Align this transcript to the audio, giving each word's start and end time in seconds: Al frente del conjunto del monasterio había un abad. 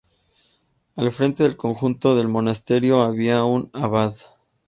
Al 0.95 1.11
frente 1.11 1.43
del 1.43 1.55
conjunto 1.55 2.15
del 2.15 2.27
monasterio 2.27 3.03
había 3.03 3.43
un 3.43 3.69
abad. 3.71 4.15